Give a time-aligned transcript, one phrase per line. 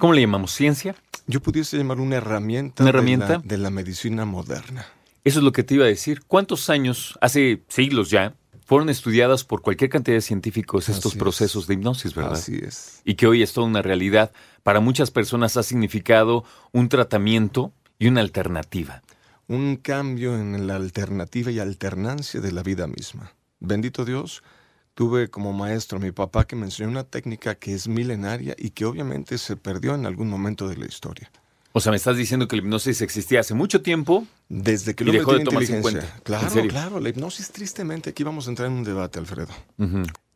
[0.00, 0.52] ¿Cómo le llamamos?
[0.52, 0.96] ¿Ciencia?
[1.26, 3.26] Yo pudiese llamar una herramienta, ¿Una herramienta?
[3.26, 4.86] De, la, de la medicina moderna.
[5.24, 6.22] Eso es lo que te iba a decir.
[6.26, 8.34] ¿Cuántos años, hace siglos ya,
[8.70, 11.66] fueron estudiadas por cualquier cantidad de científicos estos Así procesos es.
[11.66, 12.34] de hipnosis, verdad?
[12.34, 13.00] Así es.
[13.04, 14.30] Y que hoy es toda una realidad.
[14.62, 19.02] Para muchas personas ha significado un tratamiento y una alternativa.
[19.48, 23.32] Un cambio en la alternativa y alternancia de la vida misma.
[23.58, 24.44] Bendito Dios,
[24.94, 28.70] tuve como maestro a mi papá que me enseñó una técnica que es milenaria y
[28.70, 31.28] que obviamente se perdió en algún momento de la historia.
[31.72, 34.28] O sea, me estás diciendo que la hipnosis existía hace mucho tiempo.
[34.50, 36.10] Desde que Y lo dejó de metí en tomarse en inteligencia.
[36.10, 36.24] cuenta.
[36.24, 36.70] Claro, ¿En serio?
[36.72, 39.52] claro, la hipnosis tristemente, aquí vamos a entrar en un debate, Alfredo.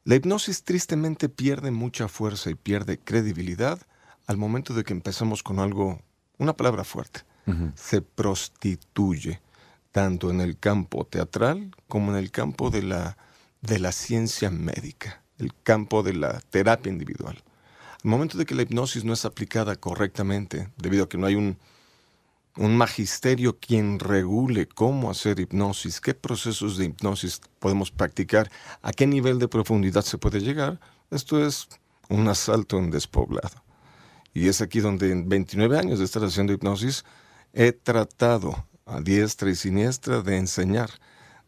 [0.05, 3.81] La hipnosis tristemente pierde mucha fuerza y pierde credibilidad
[4.27, 6.01] al momento de que empezamos con algo,
[6.39, 7.23] una palabra fuerte.
[7.75, 9.41] Se prostituye,
[9.91, 13.19] tanto en el campo teatral como en el campo de la,
[13.62, 17.42] de la ciencia médica, el campo de la terapia individual.
[18.05, 21.35] Al momento de que la hipnosis no es aplicada correctamente, debido a que no hay
[21.35, 21.58] un,
[22.57, 28.51] un magisterio quien regule cómo hacer hipnosis, qué procesos de hipnosis podemos practicar,
[28.83, 31.69] a qué nivel de profundidad se puede llegar, esto es
[32.09, 33.64] un asalto en despoblado.
[34.33, 37.05] Y es aquí donde en 29 años de estar haciendo hipnosis
[37.53, 40.91] he tratado a diestra y siniestra de enseñar,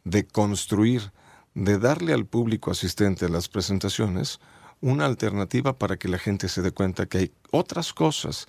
[0.05, 1.13] de construir,
[1.55, 4.41] de darle al público asistente a las presentaciones
[4.81, 8.47] una alternativa para que la gente se dé cuenta que hay otras cosas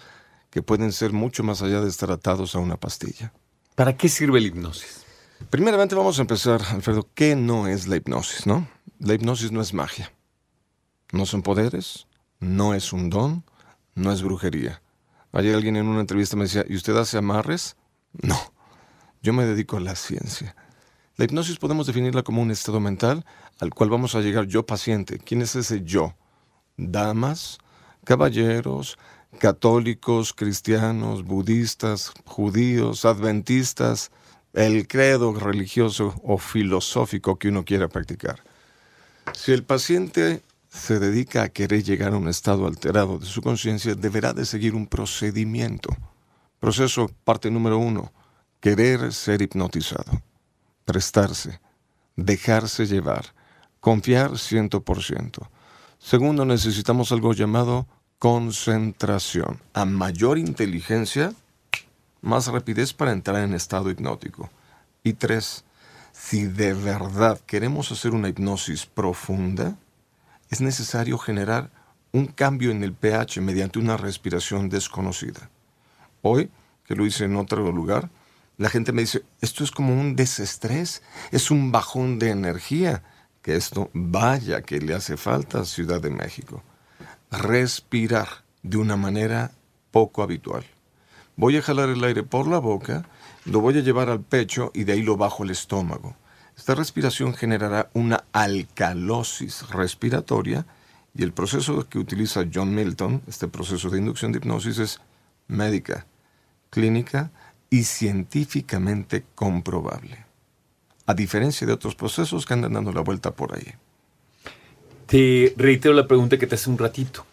[0.50, 3.34] que pueden ser mucho más allá de estar atados a una pastilla.
[3.76, 5.06] ¿Para qué sirve la hipnosis?
[5.50, 8.68] Primeramente vamos a empezar, Alfredo, ¿qué no es la hipnosis, no?
[9.00, 10.12] La hipnosis no es magia.
[11.12, 12.08] No son poderes,
[12.40, 13.44] no es un don,
[13.96, 14.82] no es brujería.
[15.32, 17.76] Ayer alguien en una entrevista me decía, ¿y usted hace amarres?
[18.14, 18.38] No,
[19.22, 20.56] yo me dedico a la ciencia.
[21.16, 23.26] La hipnosis podemos definirla como un estado mental
[23.60, 25.18] al cual vamos a llegar yo paciente.
[25.18, 26.16] ¿Quién es ese yo?
[26.78, 27.58] Damas,
[28.04, 28.98] caballeros,
[29.40, 34.12] católicos, cristianos, budistas, judíos, adventistas,
[34.54, 38.44] el credo religioso o filosófico que uno quiera practicar.
[39.34, 43.96] Si el paciente se dedica a querer llegar a un estado alterado de su conciencia,
[43.96, 45.90] deberá de seguir un procedimiento.
[46.60, 48.12] Proceso, parte número uno,
[48.60, 50.22] querer ser hipnotizado,
[50.86, 51.60] prestarse,
[52.16, 53.34] dejarse llevar,
[53.80, 55.50] confiar ciento por ciento.
[56.00, 57.88] Segundo, necesitamos algo llamado
[58.20, 59.62] concentración.
[59.74, 61.34] A mayor inteligencia,
[62.22, 64.50] más rapidez para entrar en estado hipnótico.
[65.04, 65.64] Y tres,
[66.12, 69.78] si de verdad queremos hacer una hipnosis profunda,
[70.50, 71.70] es necesario generar
[72.12, 75.50] un cambio en el pH mediante una respiración desconocida.
[76.22, 76.50] Hoy,
[76.86, 78.10] que lo hice en otro lugar,
[78.58, 83.04] la gente me dice, esto es como un desestrés, es un bajón de energía,
[83.44, 86.64] que esto vaya que le hace falta a Ciudad de México.
[87.32, 88.28] Respirar
[88.64, 89.52] de una manera
[89.92, 90.66] poco habitual.
[91.36, 93.08] Voy a jalar el aire por la boca,
[93.46, 96.16] lo voy a llevar al pecho y de ahí lo bajo al estómago.
[96.58, 100.66] Esta respiración generará una alcalosis respiratoria
[101.14, 105.02] y el proceso que utiliza John Milton, este proceso de inducción de hipnosis, es
[105.48, 106.08] médica,
[106.70, 107.32] clínica
[107.70, 110.26] y científicamente comprobable.
[111.06, 113.74] A diferencia de otros procesos que andan dando la vuelta por ahí.
[115.08, 117.26] Te reitero la pregunta que te hace un ratito.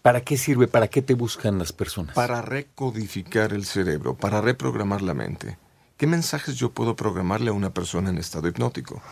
[0.00, 0.66] ¿Para qué sirve?
[0.66, 2.14] ¿Para qué te buscan las personas?
[2.14, 5.58] Para recodificar el cerebro, para reprogramar la mente.
[5.98, 9.02] ¿Qué mensajes yo puedo programarle a una persona en estado hipnótico?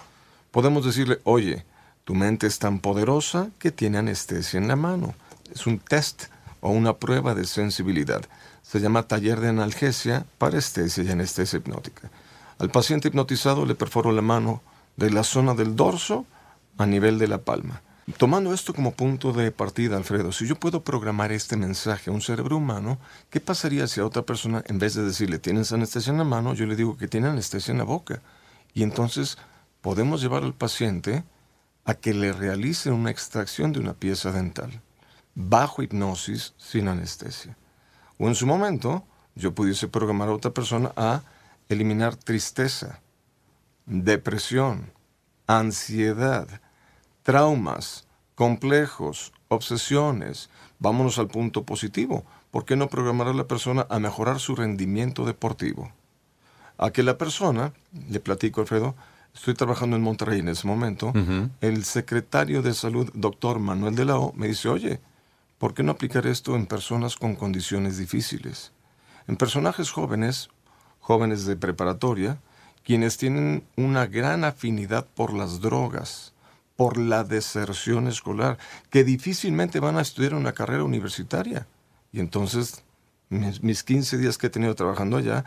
[0.51, 1.67] Podemos decirle, oye,
[2.05, 5.15] tu mente es tan poderosa que tiene anestesia en la mano.
[5.53, 6.29] Es un test
[6.63, 8.25] o una prueba de sensibilidad.
[8.63, 12.11] Se llama taller de analgesia, parestesia y anestesia hipnótica.
[12.59, 14.63] Al paciente hipnotizado le perforo la mano
[14.97, 16.25] de la zona del dorso
[16.79, 17.83] a nivel de la palma.
[18.15, 22.21] Tomando esto como punto de partida, Alfredo, si yo puedo programar este mensaje a un
[22.21, 23.01] cerebro humano,
[23.31, 26.55] ¿qué pasaría si a otra persona, en vez de decirle tienes anestesia en la mano,
[26.55, 28.23] yo le digo que tiene anestesia en la boca?
[28.75, 29.39] Y entonces
[29.81, 31.25] podemos llevar al paciente
[31.85, 34.81] a que le realicen una extracción de una pieza dental,
[35.35, 37.57] bajo hipnosis, sin anestesia.
[38.19, 39.05] O en su momento,
[39.35, 41.23] yo pudiese programar a otra persona a
[41.69, 43.01] eliminar tristeza,
[43.85, 44.93] depresión,
[45.49, 46.61] ansiedad,
[47.27, 48.07] traumas,
[48.37, 50.49] complejos, obsesiones.
[50.79, 52.25] Vámonos al punto positivo.
[52.53, 55.91] ¿Por qué no programar a la persona a mejorar su rendimiento deportivo?
[56.79, 57.73] A que la persona,
[58.09, 58.95] le platico Alfredo,
[59.35, 61.13] estoy trabajando en Monterrey en ese momento,
[61.61, 65.01] el secretario de salud, doctor Manuel de la O, me dice, oye,
[65.59, 68.71] ¿por qué no aplicar esto en personas con condiciones difíciles?
[69.27, 70.49] En personajes jóvenes,
[71.01, 72.39] jóvenes de preparatoria,
[72.85, 76.36] quienes tienen una gran afinidad por las drogas,
[76.77, 78.59] por la deserción escolar,
[78.91, 81.67] que difícilmente van a estudiar una carrera universitaria.
[82.13, 82.85] Y entonces,
[83.29, 85.45] mis, 15 días que he tenido trabajando allá,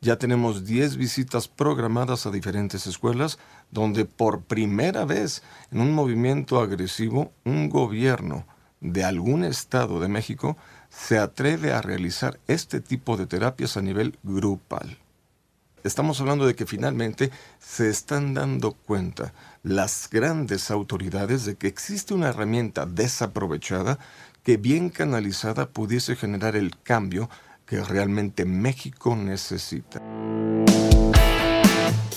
[0.00, 3.38] ya tenemos 10 visitas programadas a diferentes escuelas,
[3.70, 8.46] donde por primera vez en un movimiento agresivo, un gobierno
[8.80, 10.56] de algún estado de México
[10.88, 14.98] se atreve a realizar este tipo de terapias a nivel grupal.
[15.82, 19.32] Estamos hablando de que finalmente se están dando cuenta
[19.62, 23.98] las grandes autoridades de que existe una herramienta desaprovechada
[24.42, 27.30] que bien canalizada pudiese generar el cambio
[27.66, 30.02] que realmente México necesita.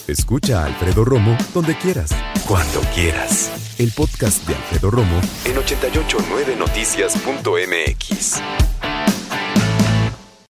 [0.07, 2.11] Escucha a Alfredo Romo donde quieras,
[2.45, 3.49] cuando quieras.
[3.79, 8.41] El podcast de Alfredo Romo en 889noticias.mx.